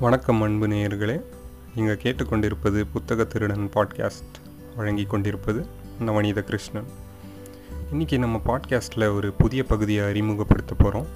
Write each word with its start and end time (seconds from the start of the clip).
வணக்கம் 0.00 0.42
அன்பு 0.42 0.66
நேயர்களே. 0.66 1.22
நீங்கள் 1.74 2.00
கேட்டுக்கொண்டிருப்பது 2.02 2.84
புத்தக 2.92 3.24
திருடன் 3.24 3.70
பாட்காஸ்ட். 3.74 4.36
வழங்கி 4.76 5.04
கொண்டிருப்பது 5.04 5.66
நவநீத 6.00 6.40
கிருஷ்ணன். 6.40 6.86
இன்றைக்கி 7.92 8.18
நம்ம 8.18 8.40
பாட்காஸ்ட்டில் 8.46 9.14
ஒரு 9.14 9.32
புதிய 9.32 9.64
பகுதியை 9.64 10.06
அறிமுகப்படுத்த 10.06 10.74
போகிறோம் 10.74 11.06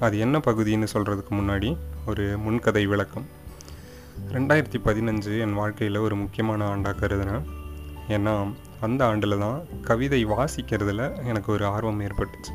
அது 0.00 0.18
என்ன 0.18 0.38
பகுதின்னு 0.38 0.86
சொல்கிறதுக்கு 0.92 1.30
முன்னாடி 1.30 1.76
ஒரு 2.06 2.38
முன்கதை 2.38 2.86
விளக்கம். 2.86 3.26
ரெண்டாயிரத்தி 4.32 4.80
பதினஞ்சு 4.84 5.40
என் 5.40 5.54
வாழ்க்கையில் 5.54 5.96
ஒரு 5.96 6.16
முக்கியமான 6.16 6.76
ஆண்டாக 6.76 6.94
கருதுனேன். 6.94 7.42
ஏன்னா 8.08 8.52
அந்த 8.80 9.06
ஆண்டில் 9.06 9.38
தான் 9.38 9.62
கவிதை 9.82 10.26
வாசிக்கிறதுல 10.26 11.24
எனக்கு 11.26 11.52
ஒரு 11.52 11.66
ஆர்வம் 11.66 12.00
ஏற்பட்டுச்சு. 12.00 12.52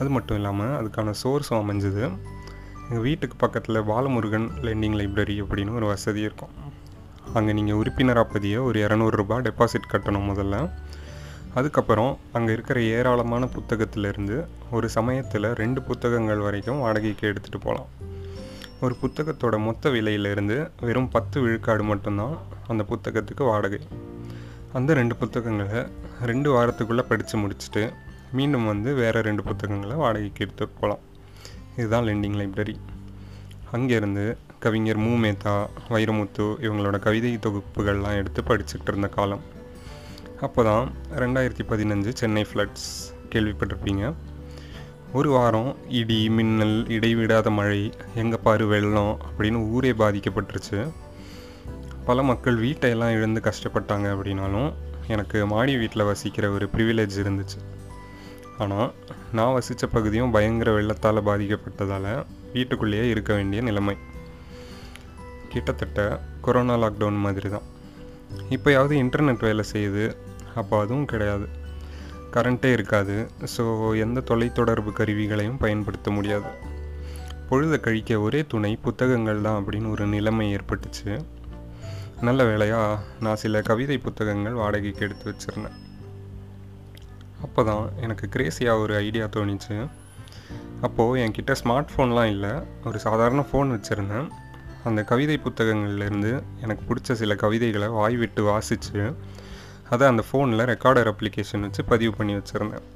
அது 0.00 0.10
மட்டும் 0.10 0.36
இல்லாமல் 0.36 0.86
அதுக்கான 0.86 1.14
சோர்ஸும் 1.24 1.60
அமைஞ்சுது. 1.64 2.18
எங்கள் 2.90 3.02
வீட்டுக்கு 3.02 3.36
பக்கத்தில் 3.36 3.76
பாலமுருகன் 3.76 4.46
லெண்டிங் 4.62 4.94
லைப்ரரி 4.98 5.42
அப்படின்னு 5.42 5.74
ஒரு 5.74 5.86
வசதி 5.86 6.20
இருக்கும். 6.20 6.48
அங்கே 7.34 7.52
நீங்கள் 7.52 7.74
உறுப்பினராக 7.74 8.32
பதிய 8.32 8.62
ஒரு 8.62 8.86
இரநூறுபா 8.86 9.36
டெபாசிட் 9.46 9.90
கட்டணும் 9.92 10.28
முதல்ல. 10.30 10.70
அதுக்கப்புறம் 11.54 12.18
அங்கே 12.32 12.52
இருக்கிற 12.52 12.80
ஏராளமான 12.80 13.48
புத்தகத்திலேருந்து 13.56 14.46
ஒரு 14.70 14.88
சமயத்தில் 14.88 15.42
ரெண்டு 15.42 15.82
புத்தகங்கள் 15.82 16.38
வரைக்கும் 16.38 16.80
வாடகைக்கு 16.80 17.28
எடுத்துகிட்டு 17.28 17.60
போகலாம். 17.60 17.86
ஒரு 18.80 18.96
புத்தகத்தோட 19.02 19.58
மொத்த 19.58 19.90
விலையிலேருந்து 19.90 20.70
வெறும் 20.80 21.08
பத்து 21.08 21.40
விழுக்காடு 21.40 21.82
மட்டும்தான் 21.82 22.38
அந்த 22.66 22.84
புத்தகத்துக்கு 22.90 23.44
வாடகை. 23.44 23.80
அந்த 24.72 24.94
ரெண்டு 24.94 25.16
புத்தகங்களை 25.16 25.82
ரெண்டு 26.22 26.50
வாரத்துக்குள்ளே 26.56 27.02
படித்து 27.02 27.38
முடிச்சுட்டு 27.38 27.92
மீண்டும் 28.32 28.66
வந்து 28.66 28.94
வேறு 28.94 29.22
ரெண்டு 29.22 29.42
புத்தகங்களை 29.42 29.96
வாடகைக்கு 29.96 30.46
எடுத்துகிட்டு 30.46 30.80
போகலாம். 30.80 31.07
இதுதான் 31.78 32.04
லெண்டிங் 32.04 32.38
லைப்ரரி 32.40 32.76
அங்கேருந்து 33.72 34.36
கவிஞர் 34.58 34.96
மு. 34.96 35.12
மேத்தா 35.24 35.52
வைரமுத்து 35.88 36.44
இவங்களோட 36.66 36.98
கவிதை 36.98 37.32
தொகுப்புகள்லாம் 37.36 38.18
எடுத்து 38.20 38.42
படிச்சுக்கிட்டு 38.42 38.90
இருந்த 38.92 39.08
காலம். 39.08 39.42
அப்போ 40.40 40.62
தான் 40.64 40.92
ரெண்டாயிரத்தி 41.16 41.64
பதினஞ்சு 41.68 42.12
சென்னை 42.14 42.46
ஃப்ளட்ஸ் 42.50 42.88
கேள்விப்பட்டிருப்பீங்க. 43.32 44.14
ஒரு 45.12 45.30
வாரம் 45.30 45.76
இடி 45.88 46.30
மின்னல் 46.30 46.88
இடைவிடாத 46.88 47.50
மழை 47.50 47.92
எங்கே 48.14 48.36
பாரு 48.36 48.66
வெள்ளம் 48.66 49.14
அப்படின்னு 49.28 49.68
ஊரே 49.68 49.92
பாதிக்கப்பட்டுருச்சு. 49.92 50.80
பல 52.04 52.22
மக்கள் 52.22 52.58
வீட்டையெல்லாம் 52.60 53.14
இழந்து 53.16 53.40
கஷ்டப்பட்டாங்க 53.44 54.08
அப்படின்னாலும் 54.16 54.70
எனக்கு 55.08 55.46
மாடி 55.46 55.76
வீட்டில் 55.76 56.04
வசிக்கிற 56.04 56.50
ஒரு 56.50 56.68
ப்ரிவிலேஜ் 56.76 57.16
இருந்துச்சு. 57.24 57.60
ஆனால் 58.62 58.90
நான் 59.32 59.54
வசித்த 59.56 59.86
பகுதியும் 59.86 60.34
பயங்கர 60.36 60.70
வெள்ளத்தால் 60.76 61.26
பாதிக்கப்பட்டதால் 61.28 62.10
வீட்டுக்குள்ளேயே 62.52 63.08
இருக்க 63.08 63.34
வேண்டிய 63.34 63.62
நிலைமை. 63.62 63.96
கிட்டத்தட்ட 65.52 66.00
கொரோனா 66.46 66.74
லாக்டவுன் 66.82 67.24
மாதிரி 67.26 67.48
தான் 67.48 67.66
இப்போயாவது 68.54 68.94
இன்டர்நெட் 69.02 69.46
வேலை 69.48 69.64
செய்யுது 69.72 70.04
அப்போ 70.54 70.74
அதுவும் 70.80 71.08
கிடையாது. 71.12 71.46
கரண்ட்டே 72.34 72.70
இருக்காது 72.72 73.14
ஸோ 73.56 73.64
எந்த 74.04 74.22
தொலைத்தொடர்பு 74.30 74.92
கருவிகளையும் 74.92 75.60
பயன்படுத்த 75.64 76.10
முடியாது. 76.10 76.50
பொழுதை 77.50 77.76
கழிக்க 77.80 78.20
ஒரே 78.20 78.40
துணை 78.52 78.72
புத்தகங்கள் 78.86 79.44
தான் 79.46 79.58
அப்படின்னு 79.60 79.90
ஒரு 79.90 80.06
நிலைமை 80.06 80.46
ஏற்பட்டுச்சு. 80.56 81.12
நல்ல 82.20 82.44
வேலையாக 82.44 82.98
நான் 83.20 83.40
சில 83.42 83.62
கவிதை 83.68 83.98
புத்தகங்கள் 83.98 84.60
வாடகைக்கு 84.62 85.04
எடுத்து 85.06 85.26
வச்சுருந்தேன். 85.30 85.78
அப்போ 87.44 87.62
தான் 87.64 87.84
எனக்கு 88.04 88.28
கிரேசியாக 88.34 88.82
ஒரு 88.82 88.94
ஐடியா 88.96 89.24
தோணிச்சு. 89.36 89.76
அப்போது 90.86 91.20
என்கிட்ட 91.24 91.54
ஸ்மார்ட் 91.62 91.92
ஃபோன்லாம் 91.92 92.30
இல்லை. 92.34 92.52
ஒரு 92.84 92.98
சாதாரண 92.98 93.40
ஃபோன் 93.50 93.72
வச்சுருந்தேன். 93.76 94.28
அந்த 94.84 95.00
கவிதை 95.10 95.36
புத்தகங்கள்லேருந்து 95.44 96.32
எனக்கு 96.62 96.82
பிடிச்ச 96.88 97.12
சில 97.12 97.34
கவிதைகளை 97.34 97.88
வாய் 97.88 98.16
விட்டு 98.16 98.42
வாசித்து 98.44 99.02
அதை 99.94 100.04
அந்த 100.08 100.22
ஃபோனில் 100.28 100.68
ரெக்கார்டர் 100.72 101.10
அப்ளிகேஷன் 101.12 101.64
வச்சு 101.66 101.84
பதிவு 101.84 102.12
பண்ணி 102.14 102.34
வச்சுருந்தேன். 102.34 102.86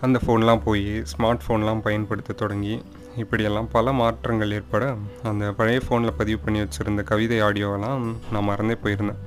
அந்த 0.00 0.18
ஃபோன்லாம் 0.24 0.62
போய் 0.64 0.86
ஸ்மார்ட் 1.12 1.44
ஃபோன்லாம் 1.44 1.80
பயன்படுத்த 1.80 2.32
தொடங்கி 2.32 2.74
இப்படியெல்லாம் 3.16 3.68
பல 3.76 3.92
மாற்றங்கள் 3.92 4.50
ஏற்பட 4.50 4.84
அந்த 5.30 5.52
பழைய 5.52 5.80
ஃபோனில் 5.86 6.18
பதிவு 6.18 6.38
பண்ணி 6.38 6.60
வச்சுருந்த 6.60 7.02
கவிதை 7.02 7.38
ஆடியோவெல்லாம் 7.42 8.02
நான் 8.32 8.48
மறந்தே 8.50 8.76
போயிருந்தேன். 8.84 9.20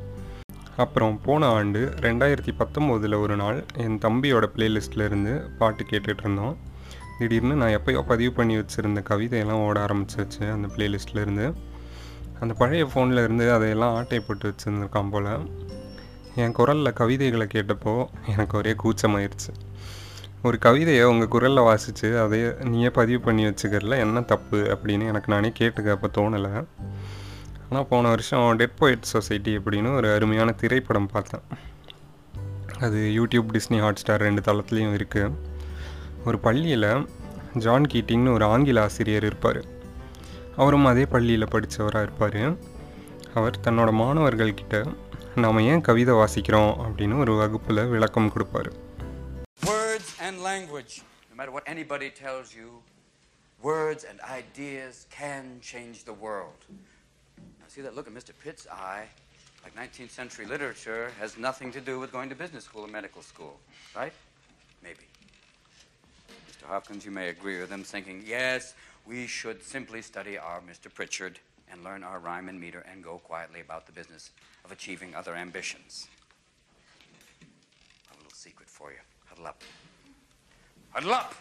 அப்புறம் 0.77 1.21
போன 1.21 1.47
ஆண்டு 1.47 1.93
ரெண்டாயிரத்தி 2.01 2.49
பத்தொம்போதில் 2.59 3.19
ஒரு 3.19 3.35
நாள் 3.35 3.63
என் 3.77 3.97
தம்பியோட 3.97 4.45
பிளேலிஸ்ட்டில் 4.55 5.05
இருந்து 5.05 5.39
பாட்டு 5.59 5.83
கேட்டுகிட்டு 5.83 6.19
இருந்தோம். 6.19 6.57
திடீர்னு 7.19 7.55
நான் 7.55 7.79
எப்போயோ 7.79 8.01
பதிவு 8.07 8.31
பண்ணி 8.31 8.57
வச்சுருந்த 8.57 9.03
கவிதையெல்லாம் 9.09 9.63
ஓட 9.67 9.85
ஆரம்பிச்சிருச்சு 9.85 10.51
அந்த 10.51 10.67
பிளேலிஸ்ட்டில் 10.75 11.21
இருந்து. 11.21 11.53
அந்த 12.39 12.53
பழைய 12.53 12.85
ஃபோனில் 12.85 13.23
இருந்து 13.23 13.53
அதையெல்லாம் 13.53 13.95
ஆட்டை 13.95 14.19
போட்டு 14.19 14.53
வச்சுருந்துருக்கான் 14.53 15.09
போல். 15.09 15.49
என் 16.35 16.51
குரலில் 16.51 16.93
கவிதைகளை 16.93 17.47
கேட்டப்போ 17.53 18.07
எனக்கு 18.27 18.57
ஒரே 18.57 18.75
கூச்சமாயிருச்சு. 18.83 19.53
ஒரு 20.43 20.57
கவிதையை 20.57 21.03
உங்கள் 21.03 21.27
குரலில் 21.27 21.67
வாசித்து 21.69 22.19
அதை 22.19 22.41
நீயே 22.63 22.89
பதிவு 22.89 23.19
பண்ணி 23.19 23.45
வச்சுக்கிறதுல 23.45 23.97
என்ன 23.97 24.21
தப்பு 24.21 24.57
அப்படின்னு 24.57 25.07
எனக்கு 25.07 25.33
நானே 25.33 25.51
கேட்டுக்க 25.59 25.91
அப்போ 25.91 26.09
தோணலை. 26.13 26.66
ஆனால் 27.69 27.88
போன 27.88 28.09
வருஷம் 28.09 28.55
டெட் 28.55 28.75
போயிட் 28.75 29.01
சொசைட்டி 29.01 29.57
அப்படின்னு 29.57 29.95
ஒரு 29.95 30.13
அருமையான 30.13 30.51
திரைப்படம் 30.51 31.07
பார்த்தேன். 31.07 31.41
அது 32.79 32.97
யூடியூப் 32.97 33.47
டிஸ்னி 33.53 33.79
ஹாட் 33.79 33.95
ஸ்டார் 33.95 34.22
ரெண்டு 34.22 34.41
தளத்துலேயும் 34.41 35.01
இருக்குது 35.01 35.31
ஒரு 36.25 36.39
பள்ளியில் 36.39 37.07
ஜான் 37.53 37.83
கீட்டிங்னு 37.94 38.33
ஒரு 38.33 38.45
ஆங்கில 38.45 38.81
ஆசிரியர் 38.81 39.23
இருப்பார். 39.23 39.66
அவரும் 40.57 40.85
அதே 40.85 41.05
பள்ளியில் 41.05 41.47
படித்தவராக 41.47 42.01
இருப்பார். 42.01 42.55
அவர் 43.33 43.59
தன்னோட 43.63 43.94
மாணவர்கள்கிட்ட 43.94 44.95
நாம் 45.35 45.59
ஏன் 45.59 45.81
கவிதை 45.81 46.13
வாசிக்கிறோம்? 46.13 46.75
அப்படின்னு 46.78 47.17
ஒரு 47.17 47.35
வகுப்பில் 47.35 47.85
விளக்கம் 47.85 48.31
கொடுப்பாரு. 48.34 48.72
Words 49.66 50.19
and 50.19 50.39
language. 50.39 50.94
No 51.31 51.39
matter 51.39 51.49
what 51.49 51.69
anybody 51.69 52.09
tells 52.23 52.45
you, 52.59 52.69
words 53.63 53.99
and 54.09 54.19
ideas 54.19 54.94
can 55.22 55.44
change 55.73 56.07
the 56.07 56.13
world. 56.22 56.61
Now, 57.67 57.72
see 57.73 57.81
that 57.81 57.95
look 57.95 58.07
in 58.07 58.13
Mr. 58.13 58.31
Pitt's 58.41 58.66
eye? 58.72 59.03
Like 59.61 59.75
19th 59.75 60.11
century 60.11 60.45
literature 60.45 61.11
has 61.19 61.38
nothing 61.38 61.69
to 61.73 61.81
do 61.81 62.00
with 62.00 62.13
going 62.13 62.29
to 62.29 62.35
business 62.35 62.63
school 62.63 62.85
or 62.85 62.88
medical 62.88 63.22
school, 63.22 63.59
right? 63.94 64.13
Maybe. 64.81 65.03
Mr. 66.50 66.66
Hopkins, 66.66 67.03
you 67.03 67.11
may 67.11 67.28
agree 67.28 67.59
with 67.59 67.69
him, 67.69 67.83
thinking, 67.83 68.23
yes, 68.25 68.73
we 69.05 69.28
should 69.28 69.61
simply 69.61 70.01
study 70.01 70.38
our 70.38 70.61
Mr. 70.61 70.94
Pritchard 70.94 71.39
and 71.69 71.83
learn 71.83 72.05
our 72.05 72.19
rhyme 72.19 72.47
and 72.47 72.57
meter 72.57 72.85
and 72.89 73.03
go 73.03 73.17
quietly 73.17 73.59
about 73.59 73.85
the 73.85 73.91
business 73.91 74.31
of 74.63 74.72
achieving 74.72 75.13
other 75.13 75.35
ambitions. 75.35 76.07
A 78.13 78.16
little 78.16 78.31
secret 78.31 78.69
for 78.69 78.91
you. 78.91 78.99
Huddle 79.25 79.47
up. 79.47 79.61
Huddle 80.91 81.13
up! 81.13 81.35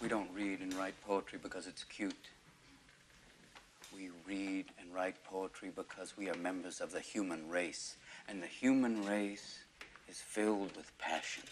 We 0.00 0.08
don't 0.08 0.30
read 0.32 0.60
and 0.60 0.72
write 0.74 0.94
poetry 1.06 1.38
because 1.42 1.66
it's 1.66 1.82
cute. 1.84 2.28
We 3.94 4.10
read 4.26 4.66
and 4.80 4.94
write 4.94 5.24
poetry 5.24 5.70
because 5.74 6.16
we 6.16 6.30
are 6.30 6.36
members 6.36 6.80
of 6.80 6.92
the 6.92 7.00
human 7.00 7.48
race. 7.48 7.96
And 8.28 8.42
the 8.42 8.46
human 8.46 9.04
race 9.04 9.58
is 10.08 10.18
filled 10.18 10.76
with 10.76 10.96
passion. 10.98 11.42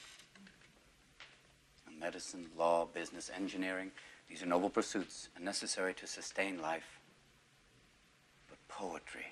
Medicine, 1.99 2.47
law, 2.57 2.85
business, 2.85 3.31
engineering, 3.35 3.91
these 4.29 4.43
are 4.43 4.47
noble 4.47 4.71
pursuits 4.71 5.29
and 5.35 5.45
necessary 5.45 5.95
to 5.95 6.07
sustain 6.07 6.61
life. 6.61 7.01
But 8.49 8.59
poetry, 8.69 9.27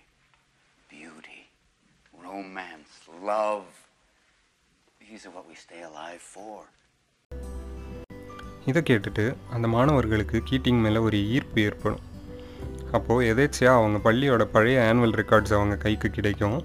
beauty, 0.89 1.49
romance, 2.23 2.89
love, 3.23 3.65
these 4.99 5.27
are 5.27 5.31
what 5.31 5.49
we 5.49 5.55
stay 5.55 5.83
alive 5.83 6.21
for. 6.21 6.65
இதை 8.67 8.81
கேட்டுட்டு 8.83 9.25
அந்த 9.53 9.67
மாணவர்களுக்கு 9.69 10.39
கீட்டிங் 10.49 10.81
மேலே 10.81 10.99
ஒரு 10.99 11.19
ஈர்ப்பு 11.35 11.61
ஏற்படும் 11.61 12.03
அப்போது 12.93 13.27
எதேச்சியாக 13.33 13.81
அவங்க 13.81 13.99
பள்ளியோட 14.07 14.43
பழைய 14.53 14.81
ஆனுவல் 14.91 15.17
ரெக்கார்ட்ஸ் 15.21 15.55
அவங்க 15.55 15.77
கைக்கு 15.77 16.11
கிடைக்கும் 16.11 16.59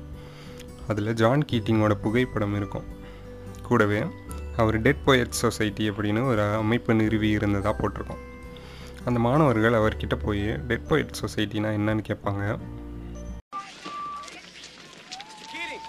அதில் 0.88 1.14
ஜான் 1.14 1.48
கீட்டிங்கோட 1.52 1.96
புகைப்படம் 2.04 2.56
இருக்கும் 2.56 2.88
கூடவே 3.68 4.00
அவர் 4.58 4.78
டெட் 4.82 5.06
போயட் 5.06 5.40
சொசைட்டி 5.42 5.90
அப்படின்னு 5.90 6.24
ஒரு 6.26 6.44
அமைப்பு 6.58 6.94
நிறுவி 6.94 7.30
இருந்ததாக 7.30 7.76
போட்டிருக்கோம் 7.82 8.24
அந்த 9.06 9.20
மாணவர்கள் 9.20 9.80
அவர்கிட்ட 9.80 10.16
போய் 10.24 10.46
டெட் 10.68 10.90
போயட் 10.90 11.20
சொசைட்டினா 11.22 11.72
என்னன்னு 11.80 12.06
கேட்பாங்க 12.10 12.44
Keating! 15.52 15.84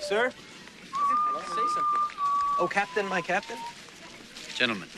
Sir? 0.00 0.24
Say 1.48 1.66
something. 1.74 2.04
Oh, 2.58 2.66
Captain, 2.66 3.06
my 3.06 3.20
Captain? 3.20 3.58
Gentlemen, 4.54 4.88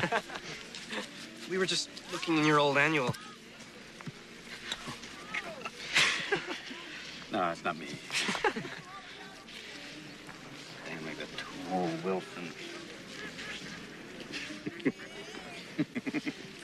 We 1.50 1.58
were 1.58 1.66
just 1.66 1.88
looking 2.12 2.38
in 2.38 2.44
your 2.44 2.60
old 2.60 2.78
annual. 2.78 3.14
No, 7.30 7.50
it's 7.50 7.62
not 7.62 7.76
me. 7.76 7.86
Damn, 8.42 8.54
I 11.04 11.12
got 11.12 11.28
two 11.36 11.74
old 11.74 12.02
Wilson. 12.02 12.50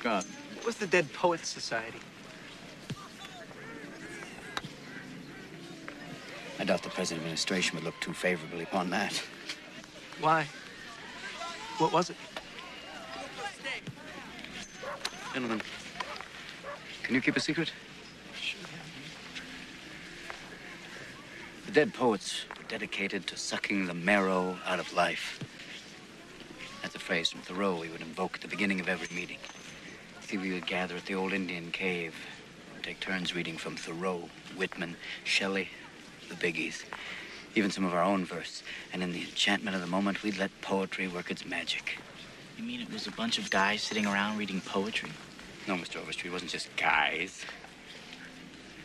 God. 0.02 0.24
What 0.54 0.64
was 0.64 0.76
the 0.76 0.86
Dead 0.86 1.12
Poets 1.12 1.50
Society? 1.50 1.98
I 6.58 6.64
doubt 6.64 6.82
the 6.82 6.88
present 6.88 7.20
administration 7.20 7.74
would 7.74 7.84
look 7.84 8.00
too 8.00 8.14
favorably 8.14 8.62
upon 8.62 8.88
that. 8.88 9.22
Why? 10.20 10.46
What 11.78 11.92
was 11.92 12.10
it? 12.10 12.16
Gentlemen, 15.32 15.60
can 17.02 17.14
you 17.14 17.20
keep 17.20 17.36
a 17.36 17.40
secret? 17.40 17.72
The 21.66 21.72
dead 21.72 21.92
poets 21.92 22.44
were 22.56 22.68
dedicated 22.68 23.26
to 23.26 23.36
sucking 23.36 23.86
the 23.86 23.94
marrow 23.94 24.56
out 24.64 24.78
of 24.78 24.92
life. 24.92 25.40
That's 26.82 26.94
a 26.94 27.00
phrase 27.00 27.30
from 27.30 27.40
Thoreau 27.40 27.80
we 27.80 27.88
would 27.88 28.00
invoke 28.00 28.36
at 28.36 28.42
the 28.42 28.48
beginning 28.48 28.78
of 28.78 28.88
every 28.88 29.08
meeting. 29.14 29.38
See, 30.20 30.38
we 30.38 30.52
would 30.52 30.66
gather 30.66 30.96
at 30.96 31.06
the 31.06 31.16
old 31.16 31.32
Indian 31.32 31.72
cave, 31.72 32.14
and 32.74 32.84
take 32.84 33.00
turns 33.00 33.34
reading 33.34 33.56
from 33.56 33.76
Thoreau, 33.76 34.28
Whitman, 34.56 34.96
Shelley, 35.24 35.68
the 36.28 36.34
biggies, 36.36 36.84
even 37.54 37.70
some 37.70 37.84
of 37.84 37.94
our 37.94 38.02
own 38.02 38.24
verse. 38.24 38.62
And 38.92 39.02
in 39.02 39.12
the 39.12 39.22
enchantment 39.22 39.74
of 39.74 39.80
the 39.80 39.88
moment, 39.88 40.22
we'd 40.22 40.38
let 40.38 40.50
poetry 40.60 41.08
work 41.08 41.30
its 41.30 41.44
magic. 41.44 41.98
You 42.58 42.64
mean 42.64 42.80
it 42.80 42.92
was 42.92 43.06
a 43.06 43.12
bunch 43.12 43.38
of 43.38 43.50
guys 43.50 43.82
sitting 43.82 44.06
around 44.06 44.38
reading 44.38 44.60
poetry? 44.60 45.10
No, 45.66 45.74
Mr. 45.74 46.00
Overstreet, 46.00 46.30
it 46.30 46.32
wasn't 46.32 46.50
just 46.50 46.74
guys. 46.76 47.44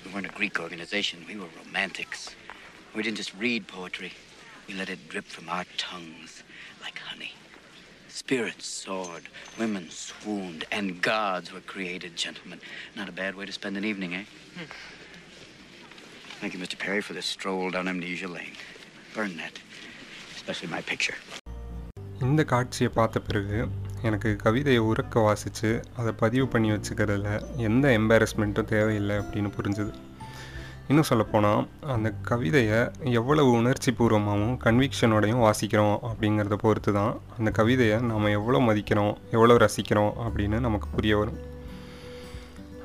We 0.05 0.11
weren't 0.11 0.25
a 0.25 0.29
Greek 0.29 0.59
organization. 0.59 1.25
We 1.27 1.37
were 1.37 1.47
romantics. 1.65 2.35
We 2.95 3.03
didn't 3.03 3.17
just 3.17 3.35
read 3.35 3.67
poetry. 3.67 4.13
We 4.67 4.73
let 4.73 4.89
it 4.89 5.09
drip 5.09 5.25
from 5.25 5.49
our 5.49 5.65
tongues 5.77 6.43
like 6.81 6.99
honey. 6.99 7.33
Spirits 8.07 8.65
soared, 8.65 9.29
women 9.57 9.89
swooned, 9.89 10.65
and 10.71 11.01
gods 11.01 11.53
were 11.53 11.61
created, 11.61 12.15
gentlemen. 12.15 12.59
Not 12.95 13.07
a 13.07 13.11
bad 13.11 13.35
way 13.35 13.45
to 13.45 13.51
spend 13.51 13.77
an 13.77 13.85
evening, 13.85 14.15
eh? 14.15 14.23
Thank 16.39 16.53
you, 16.53 16.59
Mr. 16.59 16.77
Perry, 16.77 17.01
for 17.01 17.13
this 17.13 17.25
stroll 17.27 17.69
down 17.69 17.87
Amnesia 17.87 18.27
Lane. 18.27 18.55
Burn 19.13 19.31
that, 19.37 19.55
especially 20.37 20.69
my 20.69 20.81
picture. 20.83 21.17
இந்த 22.21 22.41
காட்சியை 22.43 22.89
பார்த்த 22.89 23.17
பிறகு 23.19 23.57
எனக்கு 24.01 24.29
கவிதையை 24.43 24.81
உறக்க 24.81 25.21
வாசித்து 25.23 25.69
அதை 25.97 26.11
பதிவு 26.13 26.45
பண்ணி 26.47 26.69
வச்சுக்கிறதுல 26.71 27.29
எந்த 27.67 27.85
எம்பாரஸ்மெண்ட்டும் 27.99 28.69
தேவையில்லை 28.71 29.15
அப்படின்னு 29.17 29.49
புரிஞ்சுது 29.57 29.93
இன்னும் 30.89 31.07
சொல்லப்போனால் 31.09 31.61
அந்த 31.95 32.09
கவிதையை 32.29 32.79
எவ்வளவு 33.13 33.51
உணர்ச்சி 33.59 33.91
பூர்வமாகவும் 33.91 34.57
கன்விக்ஷனோடையும் 34.65 35.43
வாசிக்கிறோம் 35.47 35.97
அப்படிங்கிறத 36.09 36.57
பொறுத்து 36.63 36.93
தான் 36.93 37.13
அந்த 37.37 37.51
கவிதையை 37.59 37.97
நாம் 38.09 38.33
எவ்வளோ 38.39 38.61
மதிக்கிறோம் 38.69 39.13
எவ்வளோ 39.37 39.57
ரசிக்கிறோம் 39.65 40.13
அப்படின்னு 40.25 40.59
நமக்கு 40.67 40.89
புரிய 40.95 41.15
வரும் 41.17 41.39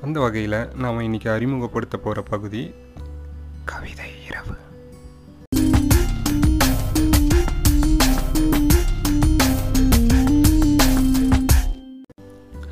அந்த 0.02 0.18
வகையில் 0.20 0.60
நாம் 0.84 1.04
இன்றைக்கி 1.08 1.28
அறிமுகப்படுத்த 1.36 1.96
போகிற 1.98 2.22
பகுதி 2.32 2.62
கவிதை 3.64 4.10
இரவு. 4.24 4.54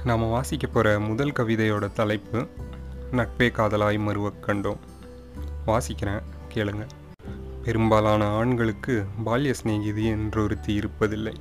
நாம் 0.04 0.28
வாசிக்க 0.28 0.66
போகிற 0.66 1.00
முதல் 1.00 1.32
கவிதையோட 1.32 1.92
தலைப்பு 1.92 2.46
நட்பே 3.12 3.50
காதலாய் 3.50 3.98
மறுவக் 3.98 4.44
கண்டோம். 4.46 4.78
வாசிக்கிறேன் 5.66 6.22
கேளுங்க. 6.54 6.86
பெரும்பாலான 7.64 8.28
ஆண்களுக்கு 8.28 9.06
பால்ய 9.26 9.50
சிநேகிதி 9.50 10.12
என்றொருத்தி 10.12 10.66
இருப்பதில்லை. 10.66 11.34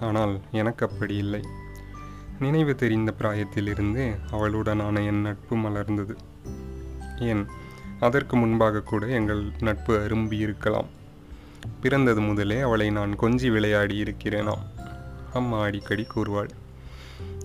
ஆனால் 0.00 0.40
எனக்கு 0.50 0.88
அப்படி 0.88 1.16
இல்லை. 1.16 1.40
நினைவு 2.40 2.74
தெரிந்த 2.74 3.14
பிராயத்திலிருந்தே 3.18 4.18
அவளுடனான 4.30 5.06
என் 5.06 5.20
நட்பு 5.20 5.56
மலர்ந்தது. 5.56 6.16
ஏன் 7.18 7.46
அதற்கு 8.02 8.36
முன்பாக 8.36 8.80
கூட 8.80 9.06
எங்கள் 9.06 9.42
நட்பு 9.60 9.92
அரும்பி 9.98 10.38
இருக்கலாம். 10.38 10.88
பிறந்தது 11.80 12.20
முதலே 12.20 12.60
அவளை 12.60 12.90
நான் 12.90 13.18
கொஞ்சி 13.18 13.50
விளையாடி 13.50 14.02
இருக்கிறேனாம். 14.02 14.64
அம்மா 15.32 15.62
அடிக்கடி 15.62 16.06
கூறுவாள். 16.06 16.50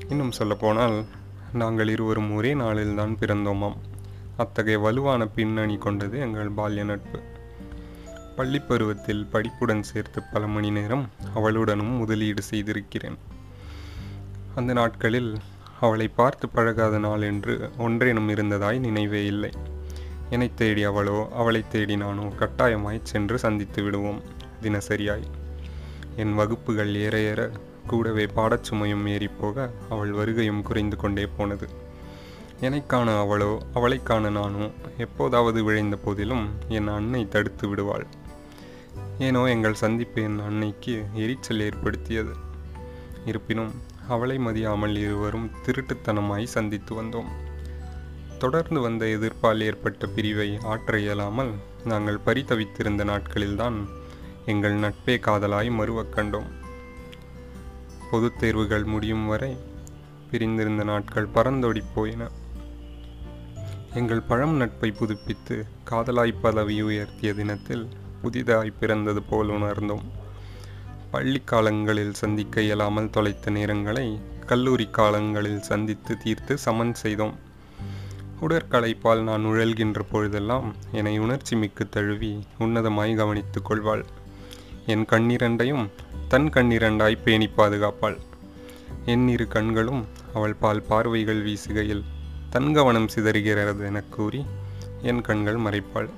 இன்னும் 0.09 0.31
சொல்லப்போனால் 0.31 1.06
நாங்கள் 1.54 1.89
இருவரும் 1.89 2.36
ஒரே 2.36 2.54
நாளில்தான் 2.54 3.13
பிறந்தோமாம். 3.19 3.77
அத்தகைய 4.38 4.80
வலுவான 4.80 5.27
பின்னணி 5.27 5.77
கொண்டது 5.77 6.19
எங்கள் 6.19 6.51
பால்ய 6.51 6.83
நட்பு. 6.83 7.19
பள்ளி 8.36 8.59
பருவத்தில் 8.59 9.27
படிப்புடன் 9.31 9.83
சேர்த்து 9.83 10.21
பல 10.33 10.48
மணி 10.48 10.71
நேரம் 10.71 11.06
அவளுடனும் 11.33 11.94
முதலீடு 11.94 12.42
செய்திருக்கிறேன். 12.42 13.18
அந்த 14.56 14.74
நாட்களில் 14.74 15.31
அவளை 15.81 16.07
பார்த்து 16.07 16.50
பழகாத 16.50 16.98
நாள் 17.00 17.21
என்று 17.21 17.71
ஒன்றேனும் 17.77 18.30
இருந்ததாய் 18.30 18.80
நினைவே 18.80 19.25
இல்லை. 19.25 19.51
என்னை 20.30 20.54
தேடி 20.54 20.84
அவளோ 20.84 21.30
அவளை 21.34 21.64
தேடி 21.70 21.98
நானோ 21.98 22.32
கட்டாயமாய் 22.40 23.00
சென்று 23.04 23.40
சந்தித்து 23.40 23.84
விடுவோம். 23.84 24.22
தினசரியாய். 24.62 25.24
என் 26.16 26.34
வகுப்புகள் 26.34 26.96
ஏற 26.96 27.20
ஏற 27.20 27.52
கூடவே 27.88 28.26
பாடச்சுமையும் 28.26 29.08
ஏறிப்போக 29.08 29.70
அவள் 29.90 30.12
வருகையும் 30.12 30.62
குறைந்து 30.62 30.98
கொண்டே 30.98 31.28
போனது. 31.38 31.68
என்னைக் 32.60 32.90
காண 32.90 33.18
அவளோ 33.18 33.62
அவளை 33.74 34.04
காண 34.04 34.30
நானோ 34.30 34.70
எப்போதாவது 34.98 35.64
விழைந்த 35.64 35.96
போதிலும் 35.96 36.50
என் 36.68 36.88
அன்னை 36.88 37.28
தடுத்து 37.28 37.68
விடுவாள். 37.68 38.06
ஏனோ 39.20 39.46
எங்கள் 39.46 39.74
சந்திப்பு 39.74 40.22
என் 40.22 40.40
அன்னைக்கு 40.40 41.06
எரிச்சல் 41.14 41.60
ஏற்படுத்தியது. 41.60 42.32
இருப்பினும் 43.26 43.72
அவளை 44.08 44.38
மதியாமல் 44.38 44.98
இருவரும் 44.98 45.52
திருட்டுத்தனமாய் 45.66 46.44
சந்தித்து 46.44 47.04
வந்தோம். 47.04 47.28
தொடர்ந்து 48.38 48.80
வந்த 48.80 49.06
எதிர்ப்பால் 49.06 49.60
ஏற்பட்ட 49.60 50.07
பிரிவை 50.07 50.57
ஆற்ற 50.63 51.00
இயலாமல் 51.00 51.51
நாங்கள் 51.86 52.19
பரிதவித்திருந்த 52.25 53.04
நாட்களில்தான் 53.04 53.88
எங்கள் 54.45 54.74
நட்பே 54.74 55.19
காதலாய் 55.19 55.72
மறுவக் 55.72 56.13
கண்டோம். 56.16 56.48
பொதுத் 58.12 58.39
தேர்வுகள் 58.39 58.84
முடியும் 58.84 59.25
வரை 59.25 59.57
பிரிந்திருந்த 60.31 60.84
நாட்கள் 60.84 61.28
பறந்தோடி 61.36 61.84
போயின. 61.95 62.30
எங்கள் 63.94 64.21
பழம் 64.21 64.56
நட்பை 64.56 64.92
புதுப்பித்து 64.92 65.66
காதலாய் 65.90 66.35
பதவி 66.42 66.83
உயர்த்திய 66.83 67.33
தினத்தில் 67.33 67.88
புதிதாய் 68.21 68.73
பிறந்தது 68.80 69.21
போல் 69.21 69.50
உணர்ந்தோம். 69.50 70.04
பள்ளி 71.12 71.42
காலங்களில் 71.45 72.14
சந்திக்க 72.14 72.62
இயலாமல் 72.62 73.09
தொலைத்த 73.09 73.52
நேரங்களை 73.52 74.19
கல்லூரி 74.45 74.88
காலங்களில் 74.92 75.62
சந்தித்து 75.62 76.18
தீர்த்து 76.18 76.57
சமன் 76.57 76.94
செய்தோம். 76.94 77.45
உடற்களைப்பால் 78.42 79.22
நான் 79.22 79.46
உழல்கின்ற 79.46 80.00
பொழுதெல்லாம் 80.12 80.76
என்னை 80.92 81.18
உணர்ச்சி 81.18 81.56
மிக்கு 81.56 81.90
தழுவி 81.90 82.44
உன்னதமாய் 82.60 83.16
கவனித்துக் 83.16 83.66
கொள்வாள். 83.66 84.06
என் 84.86 85.06
கண்ணிரண்டையும் 85.06 85.90
தன் 86.28 86.50
கண்ணிரண்டாய் 86.50 87.18
பேணி 87.24 87.50
பாதுகாப்பாள். 87.58 88.18
என் 89.06 89.28
இரு 89.28 89.48
கண்களும் 89.48 90.06
அவள் 90.34 90.54
பால் 90.54 90.82
பார்வைகள் 90.82 91.46
வீசுகையில் 91.46 92.04
தன் 92.50 92.74
கவனம் 92.74 93.08
சிதறுகிறது 93.16 93.86
எனக் 93.86 94.12
கூறி 94.12 94.46
என் 95.02 95.22
கண்கள் 95.22 95.56
மறைப்பாள். 95.56 96.10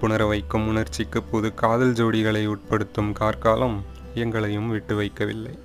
புணர 0.00 0.28
வைக்கும் 0.28 0.68
உணர்ச்சிக்கு 0.68 1.22
புது 1.22 1.54
காதல் 1.54 1.92
ஜோடிகளை 1.92 2.46
உட்படுத்தும் 2.46 3.12
கார்காலம் 3.12 3.84
எங்களையும் 4.14 4.70
விட்டு 4.70 5.00
வைக்கவில்லை. 5.00 5.58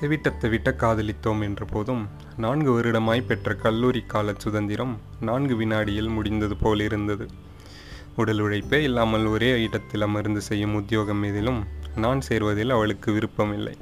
தெவிட்ட 0.00 0.32
தெவிட்ட 0.40 0.76
காதலித்தோம் 0.76 1.42
என்ற 1.42 1.64
போதும் 1.64 2.08
நான்கு 2.36 2.80
வருடமாய் 2.80 3.26
பெற்ற 3.26 3.54
கல்லூரி 3.54 4.02
கால 4.06 4.32
சுதந்திரம் 4.36 5.00
நான்கு 5.20 5.56
வினாடியில் 5.56 6.08
முடிந்தது 6.08 6.56
போல் 6.56 6.80
இருந்தது. 6.80 7.26
உடல் 8.16 8.38
உழைப்பே 8.38 8.82
இல்லாமல் 8.82 9.24
ஒரே 9.24 9.62
இடத்தில் 9.62 10.00
அமர்ந்து 10.00 10.40
செய்யும் 10.40 10.74
உத்தியோகம் 10.74 11.24
மீதிலும் 11.24 11.62
நான் 11.96 12.20
சேர்வதில் 12.28 12.70
அவளுக்கு 12.70 13.12
விருப்பமில்லை. 13.12 13.76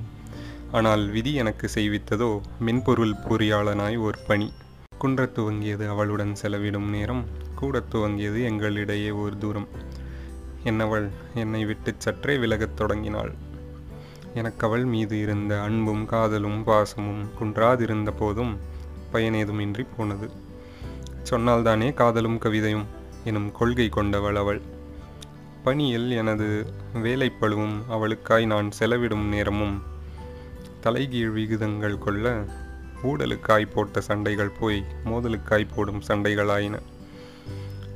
ஆனால் 0.72 1.10
விதி 1.10 1.34
எனக்கு 1.34 1.68
செய்வித்ததோ 1.74 2.40
மென்பொருள் 2.58 3.14
பொறியாளனாய் 3.28 3.98
ஒரு 3.98 4.18
பணி. 4.26 4.52
குன்றத் 5.00 5.38
துவங்கியது 5.38 5.88
அவளுடன் 5.88 6.34
செலவிடும் 6.42 6.90
நேரம் 6.90 7.24
கூடத் 7.54 7.94
துவங்கியது 7.94 8.40
எங்களிடையே 8.44 9.20
ஒரு 9.20 9.38
தூரம். 9.38 9.68
என்னவள் 10.64 11.08
என்னை 11.34 11.64
விட்டு 11.64 11.94
சற்றே 11.98 12.36
விலகத் 12.36 12.76
தொடங்கினாள். 12.76 13.41
எனக்கு 14.34 14.66
அவள் 14.66 14.84
மீது 14.84 15.20
இருந்த 15.20 15.62
அன்பும் 15.62 16.06
காதலும் 16.06 16.64
பாசமும் 16.66 17.28
குன்றாதிருந்த 17.40 18.12
போதும் 18.18 18.58
பயனேதுமின்றி 19.12 19.86
போனது. 19.96 20.30
சொன்னால்தானே 21.30 21.94
காதலும் 21.94 22.38
கவிதையும் 22.38 22.84
எனும் 23.24 23.52
கொள்கை 23.52 23.88
கொண்டவள் 23.88 24.36
அவள். 24.36 24.60
பணியில் 25.64 26.10
எனது 26.10 26.66
வேலைப்பழுவும் 26.94 27.74
அவளுக்காய் 27.88 28.46
நான் 28.46 28.70
செலவிடும் 28.78 29.28
நேரமும் 29.28 29.82
தலைகீழ் 30.80 31.30
விகிதங்கள் 31.30 31.98
கொள்ள 31.98 32.44
ஊடலுக்காய் 33.02 33.72
போட்ட 33.74 34.00
சண்டைகள் 34.00 34.50
போய் 34.60 34.84
மோதலுக்காய் 35.04 35.68
போடும் 35.74 36.02
சண்டைகளாயின. 36.08 36.78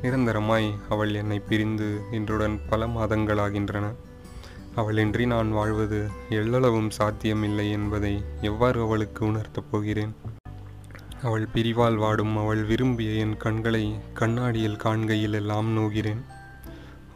நிரந்தரமாய் 0.02 0.74
அவள் 0.88 1.14
என்னை 1.14 1.38
பிரிந்து 1.38 2.00
இன்றுடன் 2.12 2.60
பல 2.68 2.86
மாதங்களாகின்றன. 2.86 3.92
அவளின்றி 4.76 5.26
நான் 5.26 5.50
வாழ்வது 5.50 6.08
எள்ளளவும் 6.30 6.90
சாத்தியமில்லை 6.90 7.70
என்பதை 7.70 8.24
எவ்வாறு 8.40 8.80
அவளுக்கு 8.80 9.26
உணர்த்தப் 9.26 9.64
போகிறேன்? 9.70 10.16
அவள் 11.22 11.48
பிரிவால் 11.54 11.94
வாடும் 11.94 12.36
அவள் 12.36 12.64
விரும்பிய 12.64 13.10
என் 13.10 13.36
கண்களை 13.36 13.94
கண்ணாடியில் 14.14 14.76
காண்கையில் 14.76 15.32
எல்லாம் 15.32 15.76
நோகிறேன். 15.78 16.20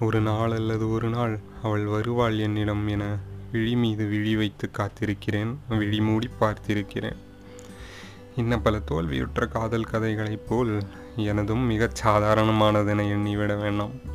ஒரு 0.00 0.21
நாள் 0.21 0.50
அல்லது 0.50 0.90
ஒரு 0.90 1.09
நாள் 1.09 1.40
அவள் 1.62 1.85
வருவாள் 1.85 2.38
என்னிடம் 2.38 2.88
என 2.88 3.17
விழி 3.52 3.76
மீது 3.76 4.07
விழி 4.07 4.37
வைத்து 4.37 4.71
காத்திருக்கிறேன் 4.73 5.57
விழி 5.69 6.00
மூடி 6.00 6.29
பார்த்திருக்கிறேன். 6.40 7.17
இன்ன 8.37 8.59
பல 8.59 8.81
தோல்வியுற்ற 8.81 9.47
காதல் 9.47 9.85
கதைகளைப் 9.85 10.49
போல் 10.49 10.83
எனதும் 11.17 11.61
மிகச் 11.61 12.07
சாதாரணமானதென 12.07 13.02
எண்ணிவிட 13.02 13.61
வேண்டாம். 13.61 14.10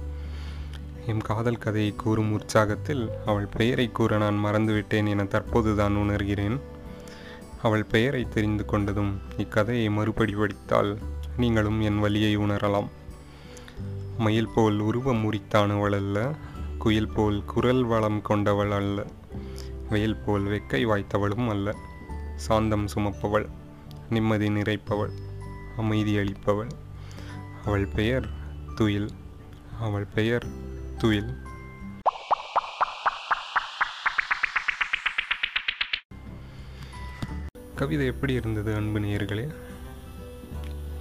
என் 1.08 1.22
காதல் 1.22 1.58
கதையை 1.58 1.94
கூறும் 1.96 2.32
உற்சாகத்தில் 2.32 3.10
அவள் 3.26 3.48
பெயரை 3.58 3.92
கூற 3.92 4.18
நான் 4.18 4.40
மறந்துவிட்டேன் 4.46 5.08
என 5.08 5.24
தற்போதுதான் 5.24 5.96
உணர்கிறேன். 5.96 6.60
அவள் 7.62 7.84
பெயரை 7.84 8.28
தெரிந்து 8.30 8.66
கொண்டதும் 8.72 9.12
இக்கதையை 9.38 9.90
மறுபடி 9.90 10.34
படித்தால் 10.34 10.98
நீங்களும் 11.38 11.82
என் 11.82 12.00
வழியை 12.00 12.38
உணரலாம். 12.38 12.90
மயில் 14.18 14.52
போல் 14.56 14.80
உருவம் 14.80 15.22
முறித்தானவள் 15.24 15.96
அல்ல 15.96 16.36
குயில் 16.78 17.14
போல் 17.16 17.46
குரல் 17.46 17.84
வளம் 17.84 18.22
கொண்டவள் 18.22 18.72
அல்ல 18.72 19.06
வெயில் 19.90 20.22
போல் 20.26 20.46
வெக்கை 20.46 20.82
வாய்த்தவளும் 20.92 21.50
அல்ல. 21.50 21.76
சாந்தம் 22.36 22.88
சுமப்பவள் 22.96 23.48
நிம்மதி 24.10 24.50
நிறைப்பவள் 24.50 25.14
அமைதி 25.78 26.16
அளிப்பவள். 26.18 26.72
அவள் 27.66 27.88
பெயர் 27.96 28.28
துயில் 28.76 29.10
அவள் 29.82 30.08
பெயர் 30.14 30.46
துயில் 31.06 31.38
கவிதை 37.76 38.06
எப்படி 38.06 38.34
இருந்தது 38.34 38.76
அன்பு 38.76 39.00
நேயர்களே? 39.00 39.56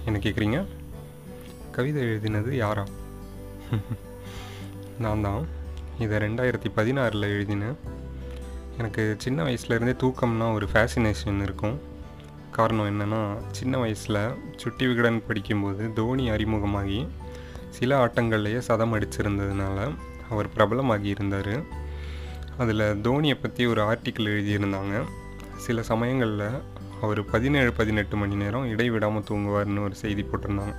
என்ன 0.05 0.19
கேட்குறீங்க 0.19 0.67
கவிதை 1.71 2.03
எழுதினது 2.03 2.49
யாரா? 2.49 2.83
நான் 4.99 5.21
தான். 5.21 5.47
இதை 5.99 6.17
ரெண்டாயிரத்தி 6.17 6.71
பதினாறில் 6.75 7.21
எழுதினேன். 7.21 7.77
எனக்கு 8.77 9.15
சின்ன 9.17 9.43
வயசுலேருந்தே 9.43 9.95
தூக்கம்னா 9.95 10.53
ஒரு 10.53 10.67
ஃபேசினேஷன் 10.73 11.41
இருக்கும். 11.41 11.81
காரணம் 12.51 12.99
என்னென்னா 12.99 13.37
சின்ன 13.51 13.77
வயசில் 13.77 14.33
சுட்டி 14.55 14.87
விகடன் 14.87 15.25
படிக்கும்போது 15.27 15.93
தோனி 15.93 16.29
அறிமுகமாகி 16.29 17.07
சில 17.77 17.91
ஆட்டங்கள்லேயே 18.05 18.59
சதம் 18.67 18.93
அடிச்சிருந்ததுனால 18.95 19.77
அவர் 20.29 20.53
பிரபலமாகி 20.55 21.09
இருந்தார். 21.15 21.55
அதில் 22.61 22.83
தோனியை 23.05 23.35
பற்றி 23.41 23.63
ஒரு 23.71 23.81
ஆர்டிக்கிள் 23.89 24.31
எழுதியிருந்தாங்க. 24.33 24.95
சில 25.65 25.81
சமயங்களில் 25.89 26.47
அவர் 27.01 27.21
பதினேழு 27.31 27.71
பதினெட்டு 27.79 28.15
மணி 28.21 28.35
நேரம் 28.35 28.67
இடைவிடாமல் 28.73 29.25
தூங்குவார்னு 29.29 29.85
ஒரு 29.87 29.95
செய்தி 30.03 30.23
போட்டிருந்தாங்க. 30.23 30.75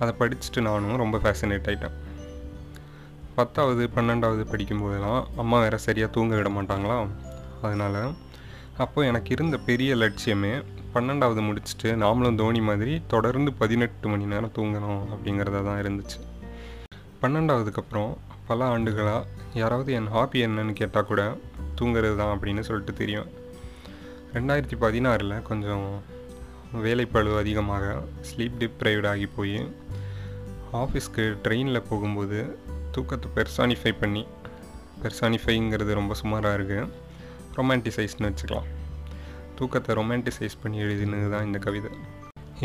அதை 0.00 0.12
படிச்சுட்டு 0.20 0.60
நானும் 0.68 1.02
ரொம்ப 1.02 1.16
ஃபேசினேட் 1.24 1.68
ஆகிட்டேன் 1.70 1.96
பத்தாவது 3.38 3.82
பன்னெண்டாவது 3.96 4.44
படிக்கும்போதெல்லாம் 4.52 5.22
அம்மா 5.36 5.58
வேறு 5.64 5.78
சரியாக 5.86 6.10
தூங்க 6.12 6.34
விட 6.36 6.48
மாட்டாங்களா? 6.56 6.96
அதனால் 7.62 8.00
அப்போது 8.84 9.08
எனக்கு 9.10 9.30
இருந்த 9.36 9.56
பெரிய 9.68 9.90
லட்சியமே 10.02 10.52
பன்னெண்டாவது 10.94 11.40
முடிச்சுட்டு 11.48 11.82
நாமளும் 11.82 12.34
தோனி 12.34 12.60
மாதிரி 12.60 13.02
தொடர்ந்து 13.06 13.52
பதினெட்டு 13.52 14.08
மணி 14.08 14.24
நேரம் 14.24 14.52
தூங்கணும் 14.54 15.02
அப்படிங்கிறத 15.14 15.64
தான் 15.64 15.82
இருந்துச்சு. 15.82 16.18
பன்னெண்டாவதுக்கு 17.22 17.76
அப்புறம் 17.76 18.18
பல 18.46 18.64
ஆண்டுகளாக 18.64 19.26
யாராவது 19.54 19.92
என் 19.92 20.08
ஹாபி 20.08 20.46
என்னன்னு 20.46 20.72
கேட்டால் 20.72 21.06
கூட 21.06 21.36
தூங்குறது 21.80 22.16
தான் 22.16 22.38
அப்படின்னு 22.38 22.60
சொல்லிட்டு 22.60 22.92
தெரியும். 22.92 23.26
ரெண்டாயிரத்தி 24.34 24.76
பதினாறில் 24.80 25.42
கொஞ்சம் 25.42 26.02
வேலைப்பளு 26.74 27.38
அதிகமாக 27.38 28.04
ஸ்லீப் 28.30 28.58
டிப்ரைவ்ட் 28.58 29.08
ஆகி 29.08 29.26
போய் 29.26 29.58
ஆஃபீஸ்க்கு 30.72 31.36
ட்ரெயினில் 31.44 31.86
போகும்போது 31.88 32.58
தூக்கத்தை 32.90 33.30
பெர்சானிஃபை 33.34 33.94
பண்ணி 34.00 34.26
பெர்சானிஃபைங்கிறது 35.02 35.92
ரொம்ப 35.92 36.14
சுமாராக 36.14 36.58
இருக்குது 36.58 36.88
ரொமான்டிசைஸ்னு 37.56 38.32
வச்சுக்கலாம். 38.32 38.68
தூக்கத்தை 39.58 39.96
ரொமான்டிசைஸ் 39.96 40.60
பண்ணி 40.62 40.78
எழுதினது 40.84 41.28
தான் 41.34 41.46
இந்த 41.48 41.58
கவிதை. 41.66 41.90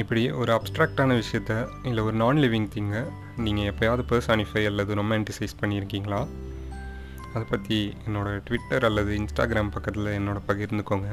இப்படி 0.02 0.22
ஒரு 0.42 0.52
அப்ட்ராக்டான 0.54 1.16
விஷயத்த 1.20 1.54
இல்லை 1.84 2.02
ஒரு 2.04 2.16
நான் 2.22 2.42
லிவிங் 2.44 2.68
திங்கை 2.76 3.02
நீங்கள் 3.38 3.70
எப்போயாவது 3.72 4.04
பர்சானிஃபை 4.12 4.64
அல்லது 4.66 4.92
ரொமான்டிசைஸ் 5.00 5.60
பண்ணியிருக்கீங்களா? 5.62 6.22
அதை 7.34 7.46
பற்றி 7.50 7.78
என்னோடய 8.08 8.42
ட்விட்டர் 8.48 8.86
அல்லது 8.90 9.12
இன்ஸ்டாகிராம் 9.18 9.74
பக்கத்தில் 9.76 10.12
என்னோட 10.18 10.40
பகிர்ந்துக்கோங்க. 10.50 11.10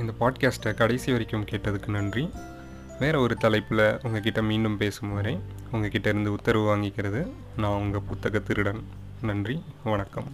இந்த 0.00 0.12
பாட்காஸ்ட்டை 0.20 0.72
கடைசி 0.74 1.10
வரைக்கும் 1.12 1.46
கேட்டதுக்கு 1.50 1.90
நன்றி. 1.98 2.24
வேறு 2.98 3.20
ஒரு 3.20 3.36
தலைப்பில் 3.44 3.86
உங்ககிட்ட 4.02 4.42
மீண்டும் 4.50 4.80
பேசும் 4.82 5.14
வரை 5.18 5.36
உங்ககிட்ட 5.72 6.08
இருந்து 6.08 6.32
உத்தரவு 6.36 6.66
வாங்கிக்கிறது 6.72 7.22
நான் 7.56 7.80
உங்கள் 7.84 8.06
புத்தக 8.10 8.44
திருடன். 8.50 8.82
நன்றி 9.30 9.56
வணக்கம். 9.84 10.28